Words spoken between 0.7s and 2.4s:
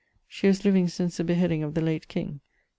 since the beheading of the late King.